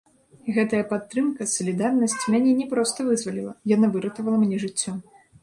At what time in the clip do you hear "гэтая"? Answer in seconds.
0.53-0.77